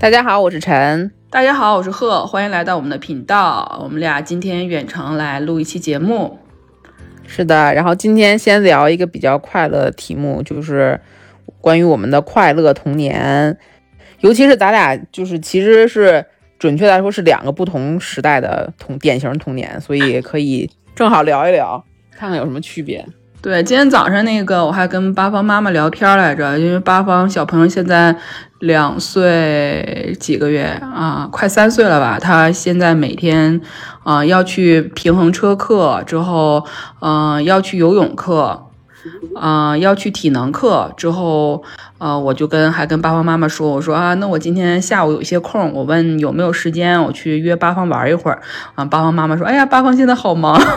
[0.00, 1.10] 大家好，我是陈。
[1.28, 3.80] 大家好，我是贺，欢迎来到我们的频道。
[3.82, 6.38] 我们俩今天远程来录一期节目。
[7.26, 11.00] 是的，然后今天先聊一个比较快乐的题目，就是
[11.60, 13.58] 关于我们的快乐童年，
[14.20, 16.24] 尤其是咱俩就是其实是
[16.60, 23.04] 准确来说是两个不同时代的童典型童年，所以可以正好聊一聊，看看有什么区别。
[23.40, 28.16] 对，今天早上那个我还跟八方妈妈聊天来着，因为八方小朋友现在
[28.58, 32.18] 两岁几个月啊，快三岁了吧？
[32.20, 33.60] 他现在每天
[34.02, 36.66] 啊要去平衡车课，之后
[37.00, 38.66] 嗯要去游泳课，
[39.36, 41.62] 啊要去体能课，之后
[41.98, 48.42] 啊我就跟还跟八方妈妈说，我说啊那我今天下午有些空，我问有没有时间，我去约八方玩一会儿
[48.74, 48.84] 啊。
[48.84, 50.60] 八方妈妈说，哎呀，八方现在好忙。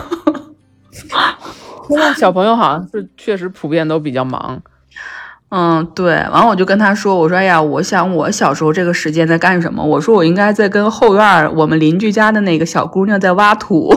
[1.91, 4.61] 现在小朋友好像是确实普遍都比较忙，
[5.51, 6.13] 嗯，对。
[6.31, 9.83] 完了我就跟他说，我说哎呀，我想我小时候这个时间在干什么？
[9.83, 13.89] 我说我应该在跟后院我们邻居家的那个小姑娘在挖土。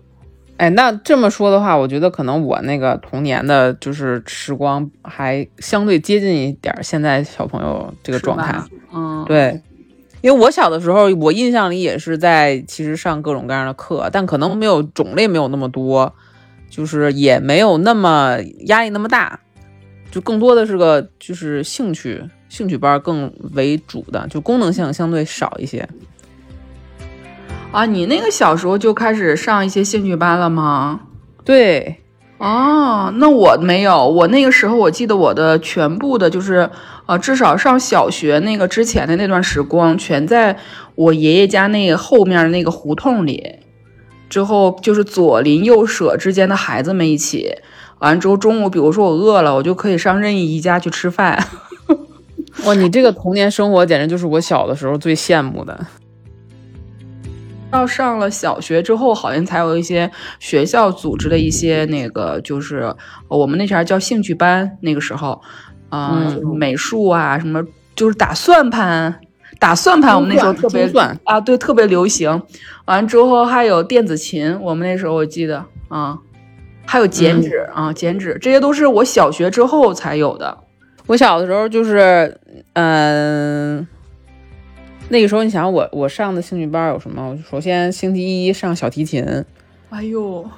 [0.58, 8.60] 哎，那这么说的话，我觉得可能我那个童年的就是时光还相对接近一点现在小朋友这个状态。
[8.92, 9.62] 嗯，对，
[10.20, 16.14] 因为我小的时候，我印象里也是在其实上各种各样的课，但可能没有种类没有那么多。
[16.70, 19.40] 就是也没有那么压力那么大，
[20.10, 25.86] 就更多的是个就是兴趣兴趣班更为主的，就功能性相对少一些。
[27.72, 31.00] 啊，你那个小时候就开始上一些兴趣班了吗？
[31.44, 31.96] 对，
[32.38, 36.68] 哦，那我没有，我那个时候我记得我的全部的就是
[37.06, 40.56] 呃，至少上小学那个之前的那段时光，全在
[40.94, 43.59] 我爷爷家那个后面那个胡同里。
[44.30, 47.52] 之后就是左邻右舍之间的孩子们一起，
[47.98, 51.44] 完之后中午，比如说我饿了，我就可以上任意一家去吃饭。
[52.64, 55.86] 哇，你这个童年生活简直就是我小的时候最羡慕的。
[57.70, 62.94] 到上了小学之后，好像才有一些学校组织的一些那个，就是
[63.28, 64.78] 我们那前叫兴趣班。
[64.80, 65.40] 那个时候，
[65.90, 67.62] 嗯，美术啊，什么
[67.94, 69.20] 就是打算盘。
[69.60, 70.90] 打算盘，我们那时候特别
[71.24, 72.42] 啊，对，特别流行。
[72.86, 76.18] 完之后还有电子琴，我们那时候我记得啊，
[76.86, 80.58] 还有剪纸啊，剪纸，这些都是我小学之后才有的。
[81.06, 82.40] 我小的时候就是，
[82.72, 83.86] 嗯，
[85.10, 87.36] 那个时候你想我我上的兴趣班有什么？
[87.50, 89.44] 首先星期一上小提琴，
[89.90, 90.48] 哎呦，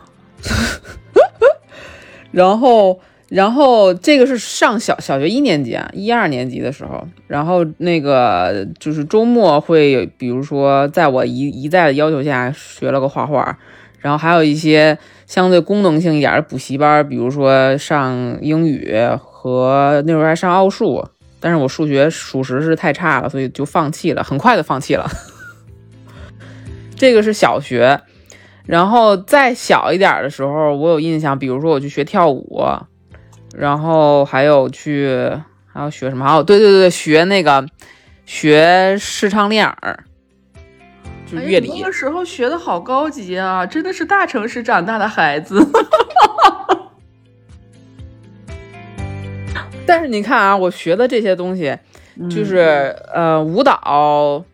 [2.31, 3.01] 然后。
[3.35, 13.59] 然后这个是上小小学一年级啊，一二年级的时候，然后那个就是周末会，比如说在我一一再的要求下学了个画画，
[14.01, 21.03] 然后还有一些相对功能性一点的补习班，比如说上英语和那时候还上奥数，
[21.41, 25.11] 但是我数学属实是太差了，所以就放弃了，很快的放弃了。
[26.95, 28.03] 这个是小学，
[28.67, 32.63] 然后再小一点的时候，我有印象，比如说我去学跳舞。
[33.55, 35.31] 然后还有去，
[35.73, 36.27] 还要学什么？
[36.27, 37.67] 哦，对对对学那个
[38.25, 40.05] 学视唱练耳，
[41.31, 41.71] 就乐理。
[41.79, 45.63] 那个时候学的好高级啊，真的是大城市长大的孩子。
[49.85, 51.77] 但是你看啊，我学的这些东西，
[52.31, 54.45] 就是呃，舞蹈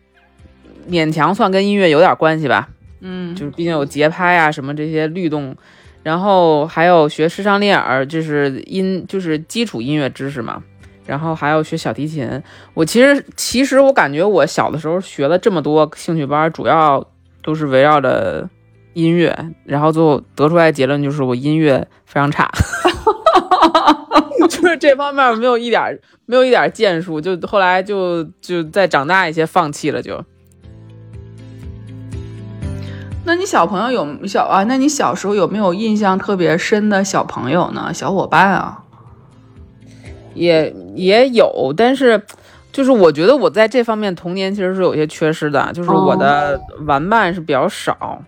[0.90, 2.68] 勉强算跟音乐有点关系吧。
[3.00, 5.56] 嗯，就是毕竟有节拍啊，什么这些律动。
[6.02, 10.62] 然后还有学视唱练耳，就是音，就是基础音乐知识嘛。
[11.04, 12.28] 然后还要学小提琴。
[12.74, 17.02] 我其实，其实我感觉我小的时候学了这么多兴趣班，主要
[17.42, 18.46] 都是围绕着
[18.92, 19.34] 音乐。
[19.64, 22.50] 然后最后得出来结论就是我音乐非常差，
[24.50, 27.18] 就是这方面没有一点没有一点建树。
[27.18, 30.22] 就后来就就再长大一些放弃了就。
[33.28, 34.64] 那你小朋友有小啊？
[34.64, 37.92] 那你小时候有没有印象特别深的小朋友呢？
[37.92, 38.82] 小伙伴啊？
[40.32, 42.22] 也也有，但是
[42.72, 48.22] 就是我觉得我在这方面童年其实是有些缺失的，就是我的玩伴是比较少。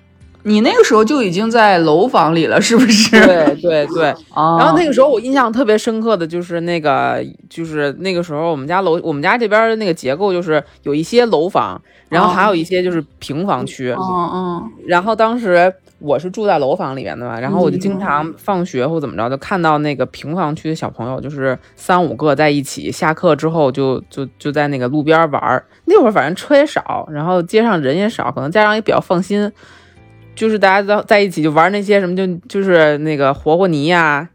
[0.45, 3.11] 你那个时候就已经在楼房里了，是不是？
[3.27, 4.05] 对对对。
[4.35, 13.95] 然后那个时候我印象特别深刻的就是那个，就是那个时候我们家楼，我们家这边的那个结构就是有一些楼房，然后还有一些就是平房区。
[13.99, 14.71] 嗯嗯。
[14.87, 25.63] 然后当时我是住在楼房里面的嘛，然后我就经常放学或怎么着，就看到那个平房区的小朋友，就是三五个在一起，下课之后就就就在那个路边玩。
[25.85, 29.53] 那会儿反正车也少，然后街上人也少，可能家长也比较放心。
[30.35, 34.29] 就是大家在在一起就玩那些什么，就就是那个活活泥呀，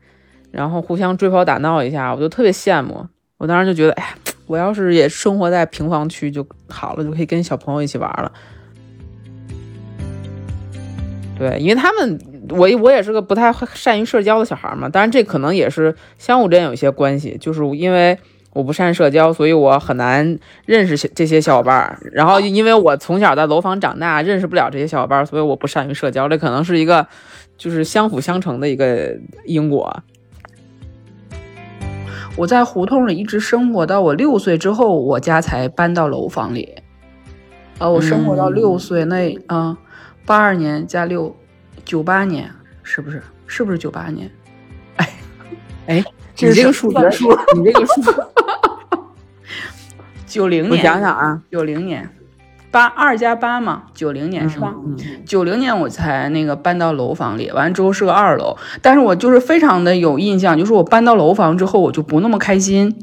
[0.52, 3.08] 然后互相追跑打闹一下，我就特别羡慕。
[3.38, 4.10] 我当时就觉得，哎呀，
[4.48, 8.32] 我要是也生活在平房区就好了，就可以跟小朋友一起玩了。
[11.38, 12.18] 对，因为他们，
[12.50, 18.18] 我我也是个不太善于社交的小孩嘛，当然这可能也是相互之间有一些关系，就是因为
[18.56, 22.00] 我不善社交，所以我很难认识这些小伙伴。
[22.14, 26.30] 然后因为我从小在楼房长大，认识不了这些小伙伴，所以我不善于社交。
[26.30, 27.06] 这可能是一个
[27.58, 30.02] 就是相辅相成的一个因果。
[32.38, 36.76] 我在胡同里一直生活到我六岁之后，我家才搬到楼房里。
[37.78, 39.78] 啊，我生活到六岁，那啊。
[40.26, 41.36] 八二年加六，
[41.84, 42.50] 九八年
[42.82, 43.22] 是不是？
[43.46, 44.28] 是不是九八年？
[44.98, 45.10] 哎，
[45.86, 46.04] 哎，
[46.40, 47.00] 你这个数学，
[47.56, 48.02] 你这个数，
[50.36, 50.72] 九零年。
[50.72, 52.10] 我想想啊，九零年，
[52.70, 54.74] 八二加八嘛，九零年是吧？
[55.26, 62.94] 九零年我才那个搬到楼房里，完了之后是个二楼，但是我就是非常的有印象，就是我搬到楼房之后，我就不那么开心。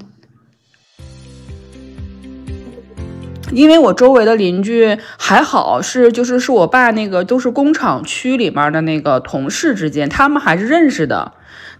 [3.50, 11.32] 因为我周围的邻居还好，是就是是我爸那个都是工厂区里面的那个同事之间，他们还是认识的。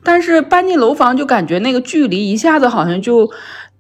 [0.05, 3.31] 但是搬进楼房就感觉那个距离一下子好像就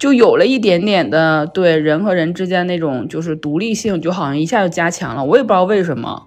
[0.03, 5.25] 就有了一点点的对人和人之间那种就是独立性，就好像一下就加强了。
[5.25, 6.25] 我也不知道为什么。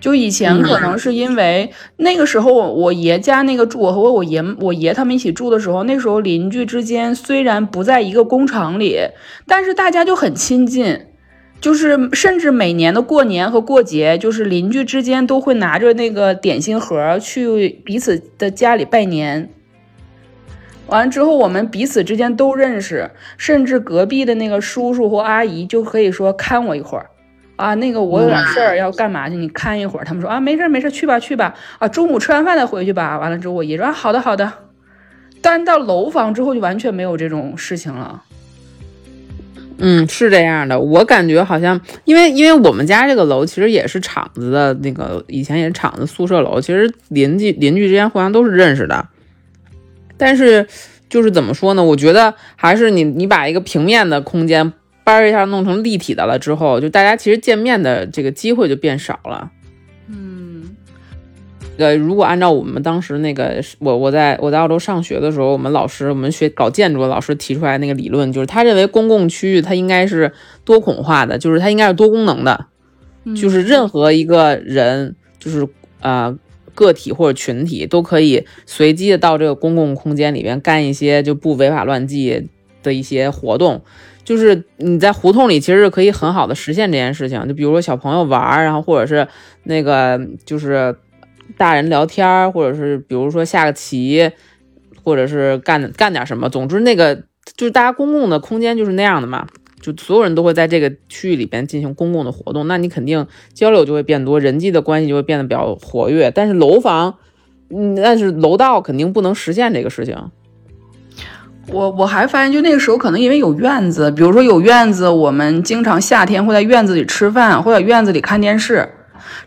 [0.00, 8.96] 就以前可能是因为那个时候我爷家那个住，我和我爷我爷他们一起住的时候，那时候邻居之间虽然不在一个工厂里，
[9.46, 10.98] 但是大家就很亲近，
[11.60, 19.50] 就是甚至每年的过年和过节，就是邻居之间都会拿着那个点心盒去彼此的家里拜年。
[20.88, 27.06] 完之后，我们彼此之间都认识，甚至隔壁的那个叔叔或阿姨就可以说看我一会儿。
[27.56, 29.36] 啊，那个我有点事儿要干嘛去？
[29.36, 30.04] 你看一会儿。
[30.04, 31.54] 他们说啊，没事没事，去吧去吧。
[31.78, 33.18] 啊，中午吃完饭再回去吧。
[33.18, 34.52] 完了之后，我爷说啊，好的好的。
[35.40, 38.22] 但到楼房之后就完全没有这种事情了。
[39.78, 40.78] 嗯，是这样的。
[40.78, 49.08] 我感觉好像，因为因为我们家这个楼其实也是厂子的那个，以前也是厂子宿舍楼，其实邻居邻居之间互相都是认识的。
[50.16, 50.66] 但是
[51.08, 51.84] 就是怎么说呢？
[51.84, 54.72] 我觉得还是你你把一个平面的空间。
[55.04, 59.52] 掰一下弄成立体的了之后，就大家其实见面的这个机会就变少了。
[60.08, 60.74] 嗯，
[61.76, 70.32] 呃，如果按照我们当时那个，我我在我在澳洲上学的时候，我们老师我们学搞建筑的老师提出来那个理论，就是他认为公共区域它应该是
[70.64, 72.66] 多孔化的，就是它应该是多功能的，
[73.40, 75.68] 就是任何一个人，就是
[76.00, 76.36] 啊
[76.76, 82.48] 个体或者群体都可以随机的到这个公共空间里边干一些就不违法乱纪
[82.84, 83.82] 的一些活动。
[84.22, 87.46] 就是你在胡同里，其实是可以很好的实现这件事情。
[87.46, 89.28] 就比如说小朋友玩儿，然后或者是
[89.62, 90.96] 那个就是
[91.56, 94.30] 大人聊天儿，或者是比如说下个棋，
[95.04, 96.48] 或者是干干点什么。
[96.48, 97.14] 总之，那个
[97.56, 99.46] 就是大家公共的空间就是那样的嘛，
[99.92, 106.30] 就所有人都会在这个区域里边进行公共的活动，那你肯定交流就会变多，人际的关系就会变得比较活跃。
[106.34, 107.14] 但是楼房，
[107.70, 110.16] 嗯，但是楼道肯定不能实现这个事情。
[111.68, 118.88] 我我还发现，就那个时候可能因为有院子，比如说有院子，我们经常夏天会在院子里吃饭，或者院子里看电视。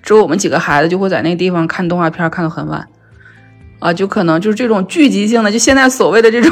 [0.04, 2.88] 之后我们几个孩子就会在那个地方看动画片，看得很晚。
[3.80, 6.52] 啊，就可能就是这种聚集性的，就现在所谓的这种，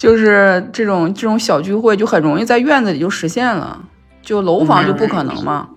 [0.00, 3.78] 就是这种这种小聚会，就很容易在院子里就实现了，
[4.22, 5.68] 就楼房就不可能嘛。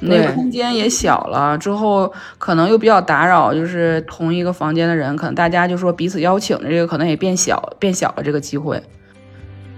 [0.00, 8.82] 那个空间也小了，之后可能又比较打扰，就是同一个房间的人，可能大家就说彼此邀请的这个可能也变小，变小了这个机会。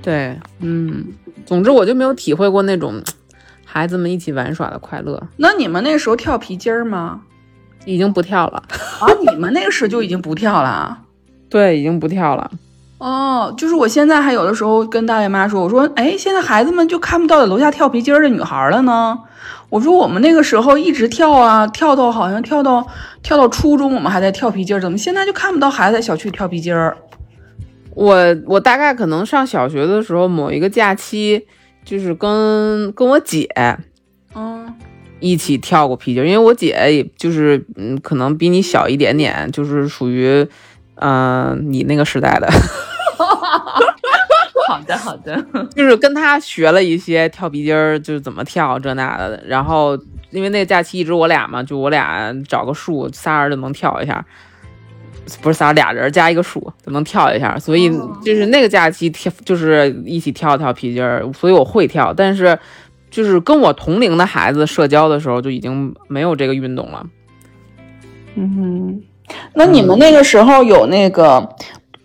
[0.02, 1.05] 对，嗯，
[1.45, 3.00] 总之我就没有体会过那种
[3.64, 5.23] 孩子们一起玩耍的快乐。
[5.37, 7.21] 那你们那时候跳皮筋儿吗？
[7.85, 8.64] 已经不跳了
[8.99, 9.07] 啊！
[9.31, 10.99] 你们那个时候就已经不跳了？
[11.49, 12.50] 对，已经不跳了。
[12.99, 19.19] 哦，就是我现在还有的时候跟大爷妈说，我说，哎，现在孩子们就看不到在楼下跳皮筋儿的女孩了呢。
[19.69, 22.87] 我说我们那个时候一直跳啊，跳到好像跳到
[23.23, 26.97] 跳到初中，我们还在跳皮筋儿，怎么现在就看不到孩子在小区跳皮筋儿？
[27.95, 31.47] 我我大概可能上小学的时候，某一个假期，
[31.85, 33.49] 就是跟跟我姐，
[34.35, 34.73] 嗯，
[35.19, 40.47] 一起跳过皮筋儿，因为我姐也就是嗯，可能比你小一点点，就是属于
[40.97, 42.49] 嗯你那个时代的。
[44.69, 49.41] 好的，好的，就是跟他学了一些跳皮筋儿，就是怎么跳这那的。
[49.47, 49.97] 然后
[50.31, 54.25] 因为那个假期一直我俩嘛，就我俩找个树，仨人就能跳一下，
[55.41, 57.57] 不是仨俩人加一个树就能跳一下。
[57.59, 57.88] 所以
[58.25, 62.12] 就是那个假期跳，就是一起跳跳皮筋儿，所以我会跳。
[62.12, 62.59] 但是
[63.09, 67.07] 就是跟我同龄的孩子社交的时候，就已经没有这个运动了。
[68.35, 69.03] 嗯哼，
[69.54, 71.49] 那你们那个时候有那个？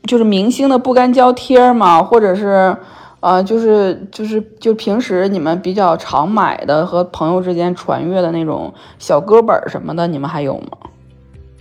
[0.07, 2.01] 就是明星的不干胶贴吗？
[2.01, 2.75] 或者是，
[3.19, 10.69] 呃，就是就是就平时你们比较常买的和朋友之间传阅的那种小歌本什么的，你们还有吗？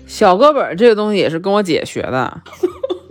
[0.07, 2.41] 小歌本这个东西也是跟我姐学的，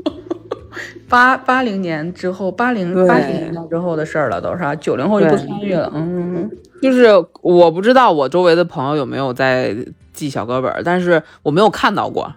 [1.07, 5.91] 八八零年之后，八零八零年代之后的事儿了，都是九零后就不参与了。
[5.93, 6.49] 嗯，
[6.81, 7.07] 就是
[7.43, 9.75] 我不知道我周围的朋友有没有在
[10.19, 12.33] 记小歌本，但是我没有看到过。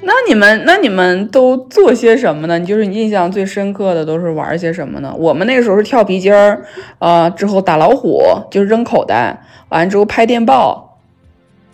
[0.00, 2.58] 那你们那你们都做些什么呢？
[2.58, 5.12] 你就是你印象最深刻的都是玩些什么呢？
[5.18, 6.64] 我们那个时候是跳皮筋儿，
[6.98, 11.00] 啊，之后打老虎，就是扔口袋，完之后拍电报。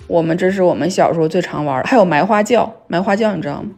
[0.08, 3.68] 我们这是我们小时候最常玩的，还有埋花轿，埋花轿你知道吗？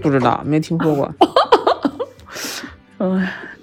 [0.00, 1.12] 不知道，没听说过。
[2.98, 3.32] 哎。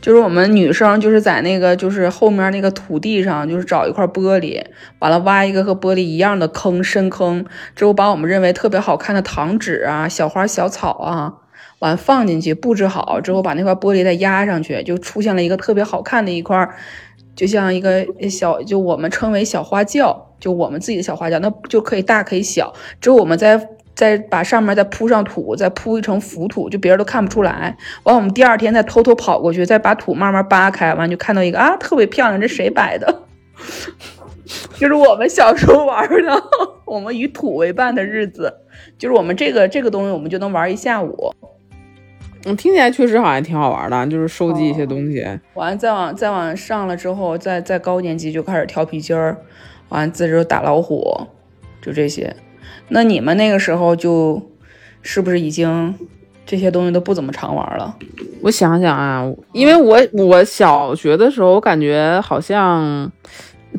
[0.00, 4.62] 就是我们女生，就是在那个就是后面那个土地上，就是找一块玻璃，
[4.98, 11.34] 完了挖一个和玻璃一样的坑，深坑，之后把我们认为特别好看的糖纸啊、小花小草啊，
[11.80, 16.68] 完放进去，布置好之后，把那块玻璃再压上去，就出现了一个特别好看的一块，
[17.34, 23.68] 就像一个小，就我们称为小花轿，就我们自己的小花轿，那就可以大可以小，之后我们再。
[23.96, 27.76] 再把上面再铺上土，再铺一层浮土，就别人都看不出来。
[28.04, 33.22] 完，我们第二天再偷偷跑过去，再把土慢慢扒开，完就看到一个啊，特别漂亮，这谁摆的？
[34.76, 36.42] 就是我们小时候玩的，
[36.84, 38.52] 我们以土为伴的日子，
[38.98, 41.32] 就是我们这个这个东西，我们就能玩一下午。
[42.44, 45.26] 嗯，听起来确实好像挺好玩的，就是收集一些东西。
[45.54, 49.38] 完，再往再往上了之后，再再高年级就开始跳皮筋儿，
[49.88, 51.26] 完自着打老虎，
[51.80, 52.36] 就这些。
[52.88, 54.40] 那你们那个时候就
[55.02, 55.94] 是不是已经
[56.44, 57.96] 这些东西都不怎么常玩了？
[58.42, 63.10] 我想想啊，因为我我小学的时候，我感觉好像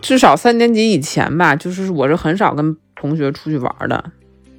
[0.02, 4.04] 至少三年级以前吧，就是我是很少跟同学出去玩的。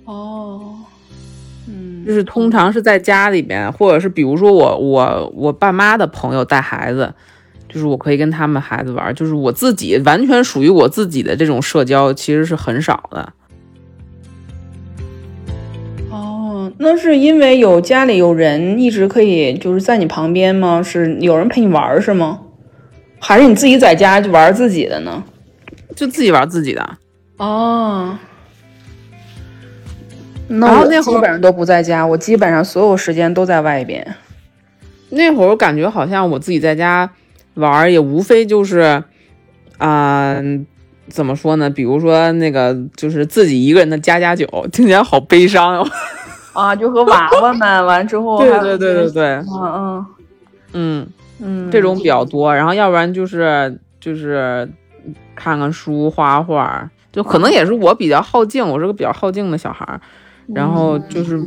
[0.05, 0.77] 哦，
[1.69, 7.13] 嗯，就是通常是在家里边，或者是比如说我我我爸妈的朋友带孩子，
[7.69, 13.35] 就是我可以跟他们孩子玩，就是我自己完全属于我自己的这种社交其实是很少的。
[16.79, 20.83] 那是因为有家里有人一直可以就是在你旁边吗？
[20.83, 22.41] 是有人陪你玩是吗？
[23.19, 25.25] 还是你自己在家就玩自己的呢？
[25.97, 26.99] 就自己玩自己的。
[27.39, 28.17] 哦。
[30.47, 34.15] 那我基本上都不在家，我基本上所有时间都在外边。
[35.11, 37.11] 那会儿我感觉好像我自己在家
[37.55, 39.03] 玩也无非就是，
[39.79, 40.37] 啊，
[41.09, 41.69] 怎么说呢？
[41.69, 45.89] 比如说那个就是自己一个人的家家酒，听起来好悲伤哟。
[46.59, 50.07] 啊，就和娃娃们完之后， 对对对对对，嗯嗯
[50.73, 51.09] 嗯
[51.41, 52.53] 嗯，这种比较多。
[52.53, 54.69] 然后要不然就是就是
[55.37, 60.01] 看看书、画画，就可能也是我比较好静，我是个比较好静的小孩儿。
[60.53, 61.41] 然后就是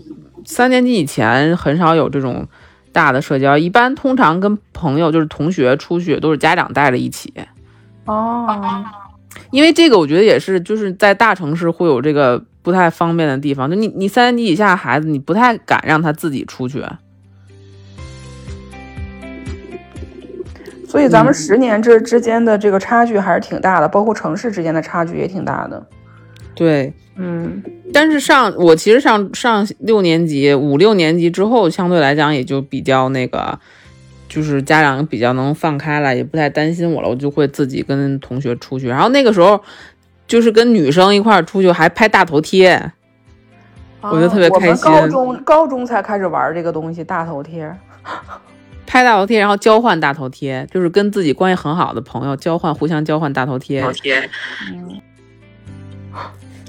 [0.46, 2.48] 三年级以前很少有这种
[2.94, 7.34] 大的社交，一般通常跟朋友就是同学出去都是家长带着一起。
[8.06, 8.48] 哦，
[9.52, 12.46] 因为这个我觉得也是就是在大城市会有这个。
[12.64, 16.84] 不太方便的地方，就你你三年级以下孩子，你不太敢让他自己出去。
[20.88, 25.88] 所以咱们十年这之间的这个差距还是挺大的，包括城市之间的差距也挺大的。
[26.54, 27.64] 对，嗯。
[27.94, 33.58] 但是上我其实上上六年级、五六年级之后，相对来讲也就比较那个，
[34.30, 38.88] 就是家长比较能放开了，也不太担心我了，我就会自己跟同学出去。
[38.88, 39.62] 然后那个时候。
[40.32, 42.82] 就是跟女生一块儿出去还拍大头贴，
[44.00, 44.90] 我觉得特别开心。
[44.90, 47.70] 高中高中才开始玩这个东西，大头贴，
[48.88, 53.86] 拍大头贴，然后交换大头贴，就是跟自己关系很好的朋友交换，互相交换大头贴。
[53.92, 54.30] 贴，
[54.72, 55.02] 嗯，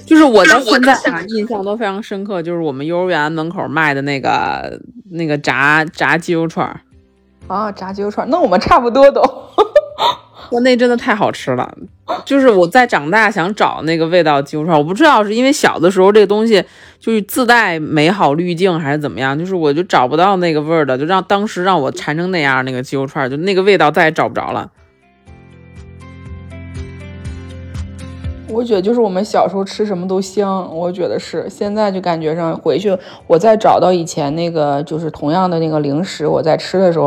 [0.05, 4.77] 就是我到现在啊印象都非常深刻，就是我们幼儿园门口卖的那个
[5.09, 6.81] 那个炸炸鸡肉串儿。
[7.47, 9.21] 啊，炸鸡肉串，那我们差不多都。
[10.61, 11.73] 那真的太好吃了！
[12.25, 16.63] 就是我在长大想找那个味道鸡肉串，我不知道是因为小的时候这个东西
[16.99, 24.69] 就是自带美好滤镜还是怎么样，就是我就找不到那个味儿的，就让当时让我馋成那样那个鸡肉串，就那个味道再也找不着了。
[28.53, 31.49] 我觉得就是我们小时候吃什么都香，我觉得是。
[31.49, 32.95] 现在就感觉上回去，
[33.27, 37.05] 我再找到以前那个就是同样的那个零食，我在吃的时候，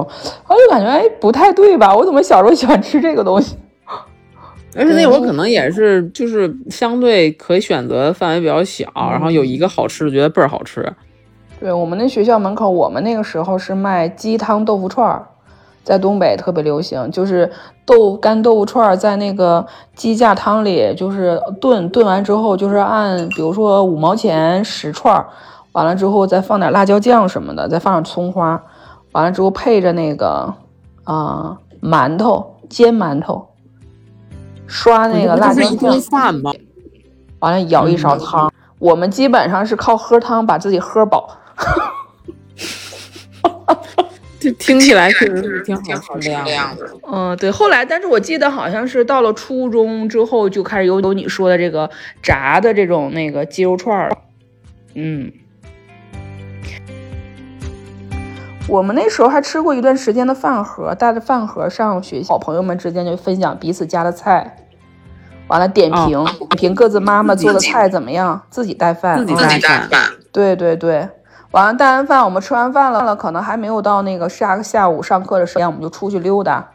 [0.48, 1.94] 我就感觉哎不太对吧？
[1.94, 3.56] 我怎么小时候喜欢吃这个东西？
[4.76, 10.92] 而且那会儿可能也是就是相对可以选择范围比较小，然后有一个好吃的，觉得倍儿好吃。
[11.58, 15.26] 对我们那学校门口，我们那个时候是卖鸡汤豆腐串儿。
[15.86, 17.48] 在东北特别流行，就是
[17.84, 19.64] 豆干豆腐串在那个
[19.94, 25.24] 鸡架汤里，就是炖炖完之后，就是按比如说五毛钱十串，
[25.70, 28.60] 完了之后再放点辣椒酱什么的，再放点葱花，
[29.12, 30.52] 完了之后配着那个
[31.04, 33.46] 啊、馒头煎馒头，
[34.66, 36.50] 刷那个辣椒酱，饭吗？
[37.38, 38.52] 完了舀一勺汤。
[38.80, 41.28] 我们基本上是靠喝汤把自己喝饱。
[44.38, 46.88] 这听起来确实是挺好吃的样子。
[47.10, 47.50] 嗯，对。
[47.50, 51.90] 后来，但是我记得好像是到了初中之后，就开始有有你说的这个
[52.22, 54.10] 炸的这种那个鸡肉串儿。
[54.94, 55.32] 嗯，
[58.68, 64.56] 我们那时候还吃过一段时间的饭盒，带着饭盒上学校，好朋友们之间就分享彼此家的菜，
[65.48, 69.88] 完了点评、点评各自妈妈做的菜怎么样，自己带饭，自己嗯带饭，
[70.32, 71.08] 对对对，
[71.52, 76.68] 完了带完饭，我们吃完饭了，可能还没有到那个下下午上课的时间，我们就出去溜达，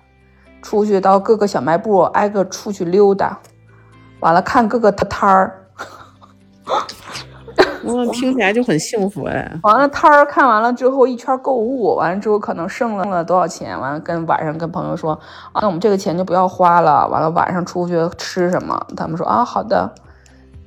[0.62, 3.38] 出去到各个小卖部挨个出去溜达，
[4.22, 5.68] 完了看各个摊儿，
[6.66, 9.52] 哇，听起来就很幸福哎。
[9.64, 15.14] 完了摊儿看完了之后一圈购物，完了之后可能剩了了多少钱，完了跟晚上跟朋友说
[15.52, 18.80] 啊，那我们这个钱就不要花了，完了晚上出去吃什么？
[18.96, 19.94] 他们说啊好的。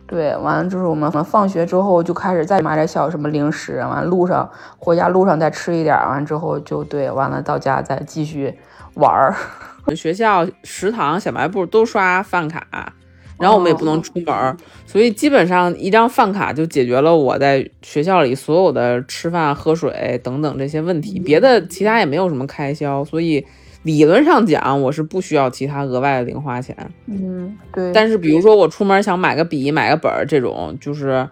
[0.06, 8.54] 对，完了就是我们放学之后就开始再买点小什么零食，完了路上回家路上再吃一点，完之后就对，完了到家再继续
[8.94, 9.34] 玩儿。
[9.96, 12.92] 学校食堂、小卖部都刷饭卡，
[13.38, 14.56] 然后我们也不能出门儿，
[14.86, 23.44] 所以基本上一张饭卡就解决了我在学校里所有的吃饭、喝水等等这些问题，别的其他也没有什么开销，所以
[23.84, 26.76] 理论上讲我是不需要其他额外的零花钱。
[27.06, 27.92] 嗯，对。
[27.94, 31.26] 但是比如说我出门想买个笔、买个本儿这种，就是。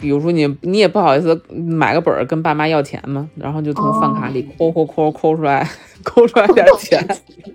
[0.00, 5.66] 比如说你你也不好意思买个本儿跟爸妈要钱嘛，然后就从饭卡里抠抠抠抠出来，
[6.02, 7.50] 抠出来点钱，去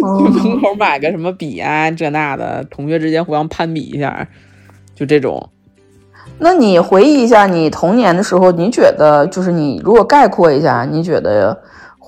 [0.00, 4.26] 门口买个什么笔啊这那的，同学之间互相攀比一下，
[4.94, 5.50] 就这种。
[6.38, 11.60] 那你回忆一下你童年的时候，你觉得就是你如果概括一下，你觉得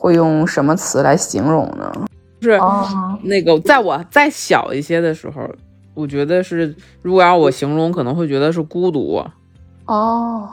[0.04, 1.90] 会用什么词来形容呢？
[2.38, 3.18] 就是哦。
[3.22, 5.48] 那个在我再小一些的时候，
[5.94, 9.24] 我觉得是，如果要我形容，可能会觉得是孤独，
[9.86, 10.50] 哦，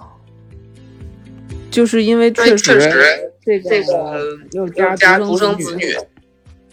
[1.69, 2.79] 就是因为确实
[3.43, 4.21] 这个这个
[4.53, 5.83] 又家家独生子女，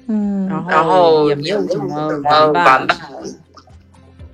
[0.07, 2.87] 嗯，然后也没有什么玩伴。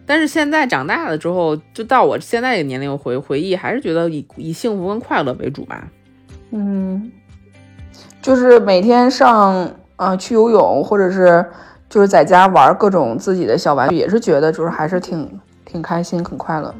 [0.05, 5.89] 但是现在长大了之后，就到我现在这个年龄回回忆，还是觉得以以幸福跟快乐为主吧。
[6.51, 7.11] 嗯，
[8.25, 11.45] 就是每天上呃去游泳，或者是
[11.91, 15.29] 就是在家玩各种自己的小玩具，也是觉得就是还是挺
[15.67, 16.75] 挺开心、很快乐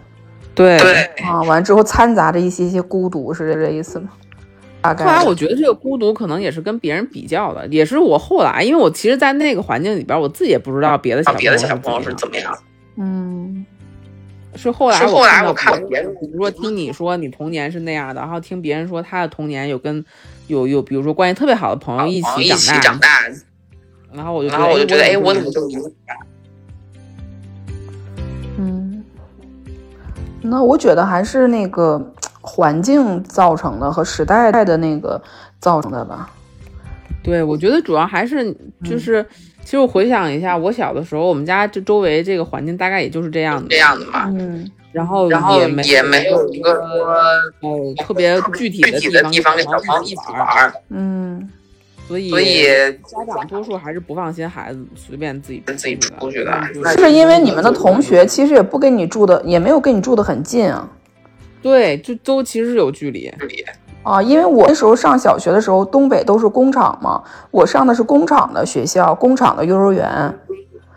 [0.55, 1.43] 对对，啊。
[1.43, 4.09] 完之后掺杂着一些些孤独，是这意思吗？
[4.81, 12.45] 大概后来我觉得这个孤独可能也是跟别人比较的，也是我后来，因为我其实，在那个环境里边，我自己也不知道别的小啊别的小朋友是是怎么样。
[12.45, 12.65] 怎么样？
[12.97, 13.67] 嗯
[14.57, 20.05] 是后来是后来我看看别人比如说听你说你童年是那样的，然后听别人说他的童年有跟
[20.47, 23.09] 有有，比如说关系特别好的朋友一一起长起长大，
[24.13, 25.61] 然后我就然后我就觉得，哎，我怎么就
[28.59, 29.05] 嗯，
[30.43, 35.21] 那我觉得还是那个环境造成的和时代的那个
[35.61, 36.31] 造成的吧。
[37.23, 38.55] 对，我觉得主要还是
[38.85, 39.25] 就是，
[39.65, 44.27] 其实我回想一下，我小的时候，我们家这周围这个环境大概也就是这样的，这样的嘛？
[44.29, 51.51] 嗯然后然后也没也没有一个说呃特别具体具的体的地方给小朋友一起玩儿，嗯
[52.07, 52.65] 所以所以
[53.07, 56.51] 家长多数还是不放心孩子随便自己跟自己出出去的
[56.83, 60.89] 的，是因为你们的同学其实也不跟你住的，也没有跟你住的很近啊。
[61.61, 63.33] 对，就都其实是有距离。
[64.03, 70.39] 啊，因为我那时候上小学的时候，东北都是工厂嘛，我上的是工厂的学校，工厂的幼儿园，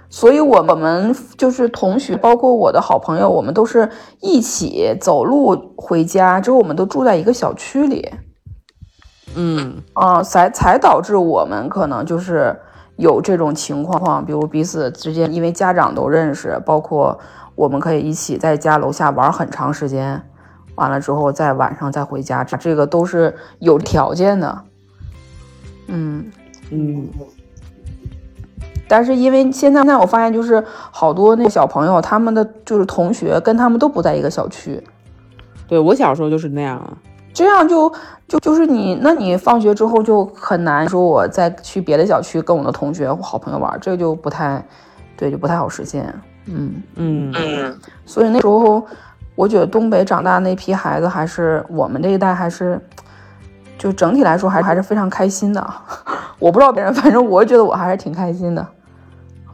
[0.10, 3.90] 所以我们就是同学，包括我的好朋友，我们都是
[4.22, 8.10] 一起走路回家，之后我们都住在一个小区里，
[9.36, 12.58] 嗯，啊，才才导致我们可能就是
[12.96, 17.20] 有这种情况，比如彼此之间因为家长都认识，包括
[17.56, 20.24] 我们可以一起在家楼下玩很长时间，
[20.76, 24.64] 完了之后在晚上再回家，这这个都是有条件的。
[25.88, 26.32] 嗯，
[26.72, 27.10] 嗯，
[28.88, 34.82] 但是因为现在现在我发现就是好多那个小朋友，他们的就是同学跟他们都不在一个小区，
[35.68, 36.92] 对我小时候就是那样啊。
[37.34, 37.92] 这样就
[38.28, 44.64] 就就是你，那你放学之后就很难说我再去别的小区跟我的同学或、好朋友玩，这个就不太
[45.16, 46.12] 对，就不太好实现。
[46.46, 48.84] 嗯，嗯嗯，所以那时候
[49.36, 52.82] 我觉得东北长大那批孩子，还是我们这一代还是。
[53.80, 55.64] 就整体来说还还是非常开心的，
[56.40, 58.68] 我不知道别人，反正我觉得我还是挺开心的，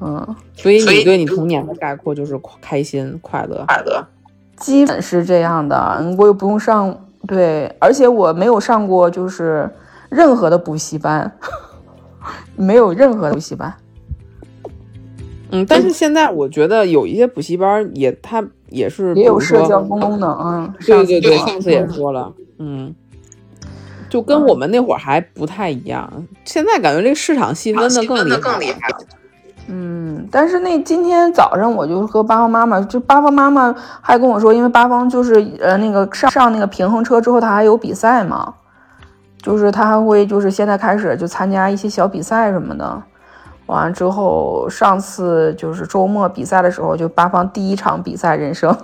[0.03, 3.63] 嗯，所以你对你童年的概括就是开心、快乐。
[3.67, 4.05] 快乐。
[4.57, 9.69] 基本是这样的，嗯我又不用上，对，而且我没有上过就是
[10.09, 11.31] 任何的补习班，
[12.55, 13.73] 没有任何的补习班。
[15.51, 22.93] 嗯，但是现在我觉得有一些补习班也，它也是也有社交功能，嗯，对对对，上次也说了，嗯，
[24.09, 26.11] 就跟我们那会儿还不太一样。
[26.45, 28.97] 现在感觉这个市场细分的更厉害，更厉害了。
[29.67, 38.53] 嗯，但是那今天早上我就和八方妈妈，就八方妈妈还跟我说，因为八方就是呃那个上上那个平衡车之后，他还有比赛嘛，
[39.41, 43.01] 就是他还会就是现在开始就参加一些小比赛什么的。
[43.67, 48.75] 完了之后，上次就是周末比赛的时候，就八方第一场比赛人生。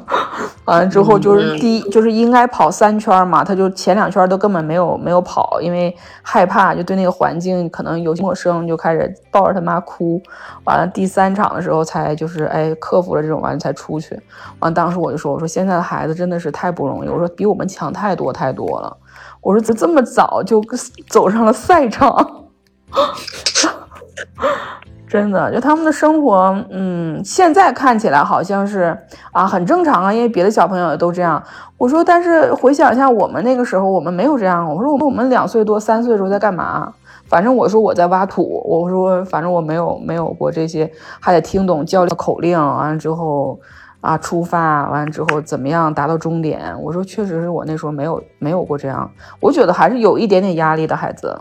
[0.69, 10.21] 完了之后就是第一，就是应该跑三圈嘛，他就前两圈都根本没有没有跑，因为害怕，就对那个环境可能有些陌生，就开始抱着他妈哭。
[10.65, 14.13] 完了第三场的时候才就是哎克服了这种，完了才出去。
[14.59, 18.95] 完了当时我就说，我说现在的孩子真的是太不容易，我说比我们强太多太多了。
[19.41, 20.61] 我说这这么早就
[21.09, 22.45] 走上了赛场。
[25.09, 28.95] 真的，就他们的生活，嗯，现在看起来好像是
[29.31, 31.41] 啊，很正常啊，因为别的小朋友也都这样。
[31.79, 34.69] 我说，但是回想一下，我们那个时候，我们没有这样。
[34.69, 36.93] 我说，我们我们两岁多、三岁的时候在干嘛？
[37.25, 38.61] 反正我说我在挖土。
[38.63, 42.59] 我说，反正我没有没有过这些，还得听懂教练口令。
[42.59, 43.59] 完了之后
[44.01, 46.79] 啊，出发完了之后怎么样达到终点？
[46.83, 49.09] 我说，确实是我那时候没有没有过这样。
[49.39, 51.35] 我觉得还是有一点点压力的孩子。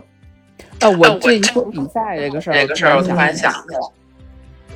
[0.81, 3.81] 啊，我这一说比赛这个事儿，这个事儿我突然想想，起来，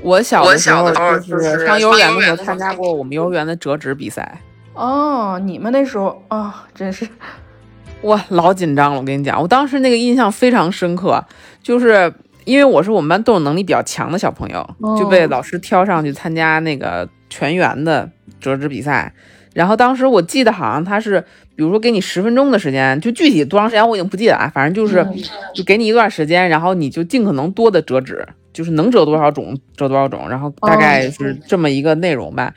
[0.03, 4.41] 我小的时候小的时候就就是上幼儿园的时候参加过我们幼儿园的折纸比赛，
[4.75, 7.09] 哦，你们那时候啊、真是。
[8.03, 8.99] 哇，老紧张了！
[8.99, 11.25] 我跟你讲，我当时那个印象非常深刻，
[11.63, 12.13] 就是
[12.45, 18.11] 因为我是我们班动手能力比较强的小朋友，就被哦老师挑上去参加那个全员的
[18.41, 19.15] 折纸比赛。
[19.55, 25.23] 然后当时我记得好像他是，比如说给你十分钟的时间，就具体多长时间我已经不记得了，反正就是嗯
[25.55, 32.53] 就给你一段时间，然后你就尽可能多的折纸，就是能折多少种折多少种，然后大概是这么一个内容吧。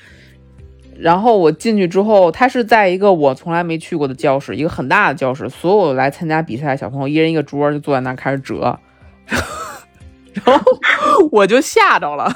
[0.97, 8.79] 然后我进去之后，他是在一个我从来没去过的教室，一个很大的教室，所有来参加比赛的小朋友一人一个桌，就坐在那儿开始折，
[10.31, 10.63] 然后
[11.31, 12.33] 我就吓着了，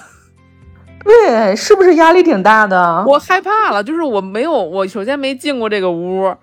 [1.06, 3.06] 对，是不是压力挺大的？
[3.08, 6.36] 我害怕了，就是我没有，我首先没进过这个屋，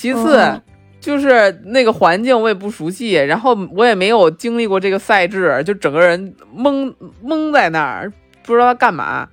[0.00, 0.38] 其次。
[0.38, 0.62] 嗯
[1.00, 6.92] 就是那个环境我也不熟悉，然后我也没有经历过这个赛制，就整个人懵
[7.24, 9.26] 懵在那儿，不知道他干嘛。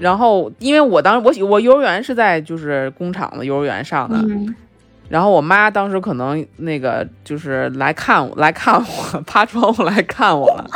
[0.00, 4.52] 然后，因为我当时我我幼儿园是在就是工厂的幼儿园上的，嗯
[5.08, 10.66] 然后我妈当时可能那个就是来看我来看我， 趴窗户来看我了。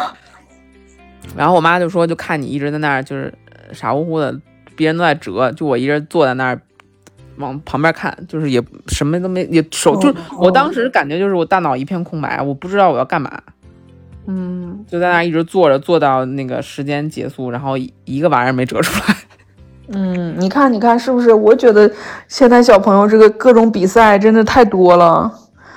[1.37, 3.35] 然后我妈就说，就看你一直在那儿就是
[3.73, 4.41] 傻乎乎的，
[4.77, 6.61] 别人都在折，就我一人坐在那儿
[7.37, 13.31] 往旁边看，就是也什么都没，也手就哦我当时感觉就是我大脑一片空白，我不知道我要干嘛，
[14.27, 19.17] 嗯就在那儿一直坐着，坐到那个时间结束，然后一一个玩意儿没折出来。
[19.89, 21.31] 嗯，你看，你看，是不是？
[21.33, 21.91] 我觉得
[22.27, 25.31] 现在小朋友这个各种比赛真的太多了。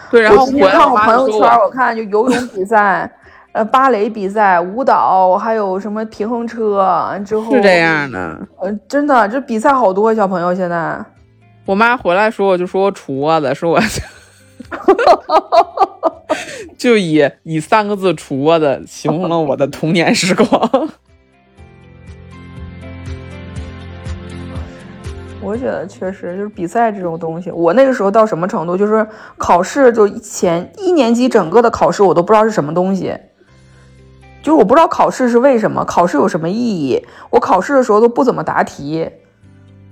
[0.09, 3.11] 对，然后我看我朋友圈我看就游泳比赛，
[3.51, 8.39] 呃，芭蕾比赛、舞蹈，还有什么平衡车，之后是这，样的。
[8.61, 11.03] 呃，真的这比赛好多小朋友现在。
[11.67, 13.77] 我妈回来说我就说我杵窝子，说我
[16.77, 20.47] 就以以三个字“杵窝子”形容了我的童年时光。
[25.41, 29.05] 我觉得确实就是比赛这种东西，我那个时候到什么程度，就是
[29.37, 33.13] 考试就前一年级整个的考试我都不知道是什么东西，
[34.41, 39.09] 就是我不知道考试是为什么，考试有什么意义，我考试的时候都不怎么答题，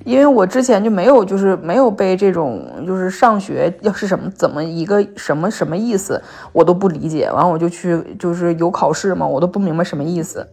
[0.05, 6.21] 因为我之前就没有就是没有被这种就是上学要是什么怎么一个什么什么意思
[6.53, 10.47] 我都不理解，完我就去就是有考试嘛，我都不明白什么意思，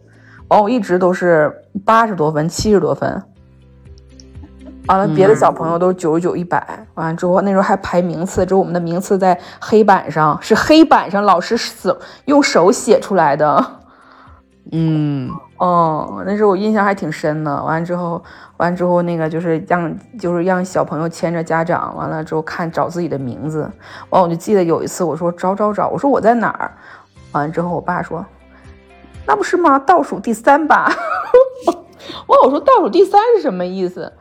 [0.48, 3.22] 完我一直都是八十多分七十多分。
[4.88, 6.84] 完了，别的小朋友都九十九、一百。
[6.94, 13.64] 完了之后，那时候还排名次，之后我们的名次在黑板上，是黑板上老师手用手写出来的。
[14.72, 15.30] 嗯，
[15.62, 17.62] 哦，那时候我印象还挺深的。
[17.62, 18.20] 完了之后，
[18.56, 23.70] 完了之后那个就是让就是让小朋友牵着家长，完了之后看找自己的名字。
[24.10, 26.72] 完我就记得有一次我说找找找，我说我在哪儿？
[27.30, 28.26] 完了之后我爸说，
[29.24, 29.78] 那不是吗？
[29.78, 30.90] 倒数第三吧。
[32.26, 34.12] 完我说倒数第三是什么意思？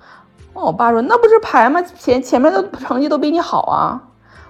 [0.53, 1.81] 完我爸说那不是排吗？
[1.81, 3.99] 前前面的成绩都比你好啊。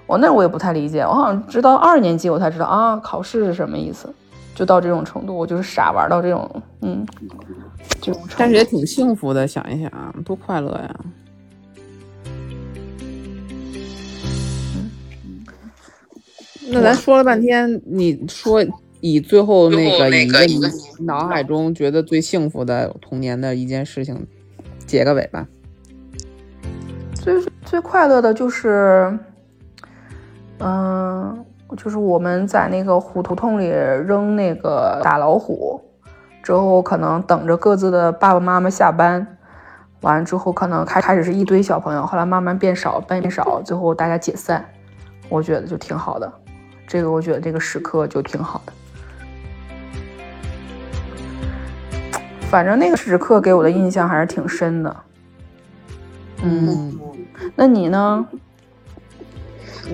[0.07, 4.13] 我那我也不太理解，我好像直到二年级我才知道啊，考试是什么意思。
[4.61, 6.47] 就到这种程度我就是傻玩到这种
[6.81, 7.03] 嗯
[7.99, 10.95] 就但是也挺幸福的想一想啊多快乐呀。
[16.69, 18.63] 那咱说了半天你说
[18.99, 20.59] 以最后那个你个你
[20.99, 24.27] 脑海中觉得最幸福的童年的一件事情
[24.85, 25.47] 结个尾吧。
[27.15, 27.33] 最
[27.65, 29.17] 最快乐的就是
[30.59, 31.43] 嗯
[31.77, 35.81] 就是我们在那个胡同里扔那个打老虎，
[36.43, 39.25] 之后可能等着各自的爸爸妈妈下班，
[40.01, 44.65] 完了之后可能开开始是一堆小朋友，后来慢慢变少，变少，最后大家解散，
[45.29, 46.31] 我觉得就挺好的。
[46.85, 48.73] 这个我觉得这个时刻就挺好的。
[52.49, 54.93] 反正那个时刻给我的印象还是挺深的。
[56.43, 56.99] 嗯，
[57.55, 58.27] 那你呢？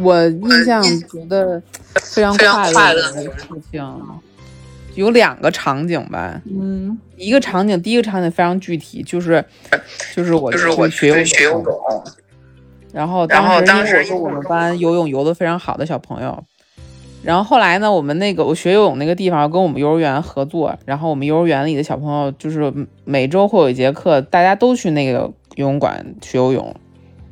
[0.01, 1.61] 我印象觉得
[1.95, 3.31] 非常快快乐乐的事
[3.71, 3.95] 情，
[4.95, 6.41] 有两个场景吧。
[6.45, 6.97] 嗯。
[7.15, 9.43] 一个场景，第一个场景非常具体，就是
[10.15, 12.03] 就是我就是我去学学游泳，
[12.93, 16.43] 然后当时当时因为我是我们班游泳游的非常好的小朋友，
[17.23, 22.71] 然后后来呢，我们那个我学游泳那个地方跟我们幼儿园合作，然后我们幼儿园里的小朋友就是
[23.03, 25.21] 每周会有一节课，大家都去那个
[25.55, 26.75] 游泳馆学游泳。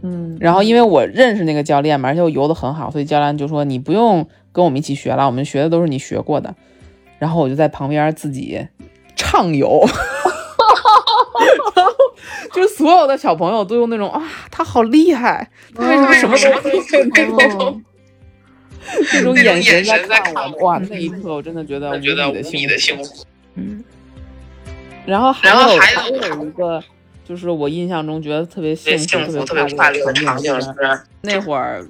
[0.06, 6.54] 嗯，然后因为我认识那个教练嘛，而且我游的很好，所以教练就说你不用跟我们一起学了，我们学的都是你学过的。
[7.18, 8.68] 然后我就在旁边自己
[9.16, 9.82] 畅游，
[11.76, 11.92] 然后
[12.54, 16.80] 就是所有的小朋友都用那种啊，他好厉害，他为什么什么都会
[17.14, 17.82] 那种哦
[19.14, 20.66] 那种眼神在看看我。
[20.66, 23.26] 哇，那一刻我真的觉得无觉得无比的幸幸福。
[23.56, 23.84] 嗯
[25.06, 26.84] 然后还有还有有一个，
[27.28, 30.74] 就是我印象中觉得特别幸福、特特别快乐的的场景是是，
[31.22, 31.84] 那会儿，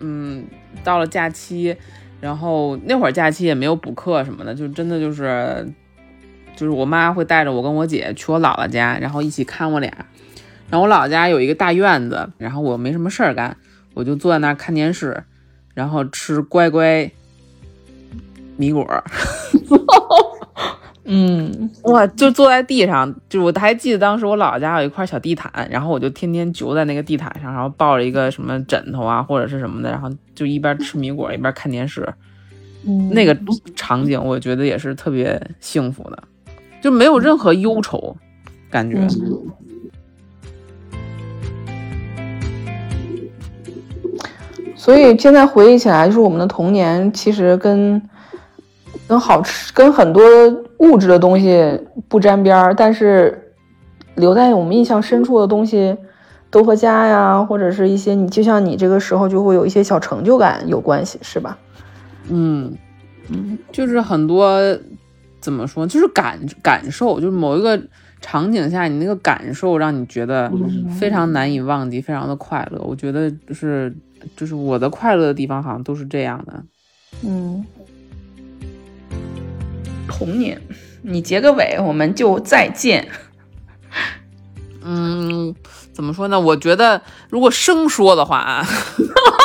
[0.00, 0.44] 嗯，
[0.84, 1.74] 到了假期，
[2.20, 5.66] 然后那会儿假期也没有补课什么的，就真的就是，
[6.54, 9.90] 就是我妈会带着我跟我姐去我姥姥家，然后一起看我俩。
[10.70, 13.56] 然后我姥姥家有一个大院子，然后我没什么事儿干，
[13.94, 15.24] 我就坐在那儿看电视，
[15.74, 17.10] 然后吃乖乖
[18.56, 19.02] 米果儿。
[21.04, 32.08] 嗯哇，就坐在地上，就我还记得当时我姥姥家有一块小地毯，然后我就天天揪在那个地毯上，然后抱着一个什么枕头啊或者是什么的，然后就一边吃米果一边看电视。
[32.84, 33.36] 嗯那个
[33.76, 36.22] 场景我觉得也是特别幸福的，
[36.80, 38.16] 就没有任何忧愁
[38.70, 38.96] 感觉。
[44.74, 48.02] 所以现在回忆起来，就是我们的童年其实跟
[49.12, 50.24] 跟好吃、跟很多
[50.78, 53.52] 物质的东西不沾边儿，但是
[54.14, 55.94] 留在我们印象深处的东西，
[56.50, 61.58] 都和家呀，或者是一些你就像你这个时候就会有一些小成就感有关系，是吧？
[62.30, 62.72] 嗯，
[63.28, 64.58] 嗯就是很多
[65.42, 67.78] 怎么说，就是感感受，就是某一个
[68.22, 70.50] 场景下你那个感受让你觉得
[70.98, 72.80] 非常难以忘记，非常的快乐。
[72.80, 73.94] 我觉得就是
[74.34, 76.64] 就是我的快乐的地方好像都是这样的。
[77.24, 77.62] 嗯，
[80.12, 80.60] 童年，
[81.00, 83.08] 你结个尾，我们就再见。
[84.84, 85.54] 嗯，
[85.92, 86.38] 怎么说呢？
[86.38, 88.66] 我觉得如果生说的话啊，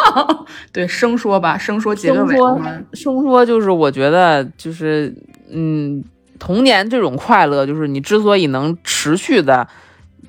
[0.74, 2.32] 对，生说吧，生说结个尾。
[2.32, 5.16] 生说我们生说就是我觉得就是
[5.50, 6.04] 嗯，
[6.38, 9.68] 童年这种快乐，就是你之所以能持续的，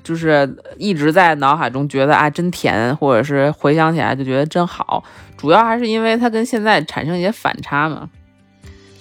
[0.03, 5.03] 就是一直在脑海中觉得啊真甜，或者是回想起来就觉得真好，
[5.35, 8.07] 主要还是因为它跟现在产生一些反差嘛。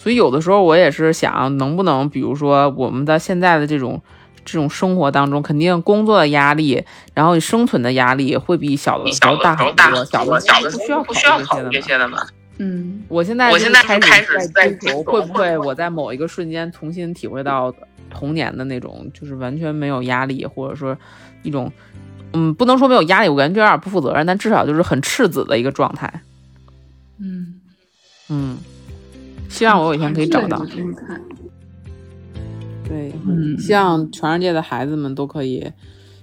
[0.09, 4.01] 所以有的时候我也是想，能不能比如说我们的现在的这种。
[4.45, 10.03] 这种生活当中，肯定工作的压力，然后你生存的压力会比小的时候大很多。
[10.07, 12.17] 小的时候小的不需要不需要考虑这些的嘛。
[12.17, 12.27] 这些的嘛。
[12.57, 17.71] 嗯我现在我现在开始在在追求，会不会我在某一个瞬间重新体会到
[18.09, 20.97] 童年的那种，就是完全没有压力，或者说
[21.43, 21.71] 一种，
[22.33, 26.23] 嗯，不能说没有压力，我感觉有点不负责任，但至少就是很赤子的一个状态。
[27.21, 27.61] 嗯，
[28.31, 28.57] 嗯，
[29.49, 30.65] 希望我有一天可以找到。
[32.85, 35.71] 对，嗯希望全世界的孩子们都可以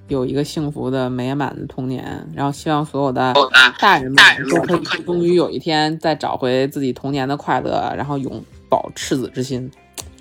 [0.07, 3.33] 有一个幸福的、美满的童年，然后希望所有的
[3.79, 4.23] 大人们
[4.67, 9.69] 都可以终于有一天再找回自己童年的快乐，然后永葆赤子之心。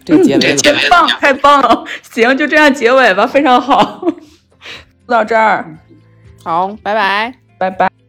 [0.05, 1.85] 这个结尾这怎么样个结尾太棒，太棒了！
[2.03, 4.07] 行，就这样结尾吧，非常好。
[5.09, 5.79] 到这儿，
[6.43, 7.35] 好，拜拜。
[7.59, 8.04] 拜拜。